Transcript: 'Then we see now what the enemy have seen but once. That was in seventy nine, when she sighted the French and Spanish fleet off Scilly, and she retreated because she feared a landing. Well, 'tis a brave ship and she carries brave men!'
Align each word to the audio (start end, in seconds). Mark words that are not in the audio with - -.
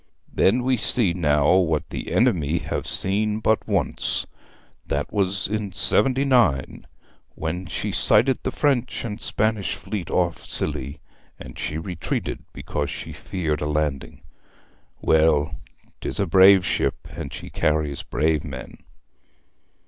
'Then 0.33 0.63
we 0.63 0.77
see 0.77 1.13
now 1.13 1.53
what 1.55 1.91
the 1.91 2.11
enemy 2.11 2.57
have 2.57 2.87
seen 2.87 3.39
but 3.39 3.67
once. 3.67 4.25
That 4.87 5.13
was 5.13 5.47
in 5.47 5.73
seventy 5.73 6.25
nine, 6.25 6.87
when 7.35 7.67
she 7.67 7.91
sighted 7.91 8.39
the 8.41 8.49
French 8.49 9.05
and 9.05 9.21
Spanish 9.21 9.75
fleet 9.75 10.09
off 10.09 10.43
Scilly, 10.43 10.99
and 11.39 11.55
she 11.59 11.77
retreated 11.77 12.43
because 12.51 12.89
she 12.89 13.13
feared 13.13 13.61
a 13.61 13.67
landing. 13.67 14.21
Well, 15.01 15.53
'tis 16.01 16.19
a 16.19 16.25
brave 16.25 16.65
ship 16.65 17.07
and 17.11 17.31
she 17.31 17.51
carries 17.51 18.01
brave 18.01 18.43
men!' 18.43 18.79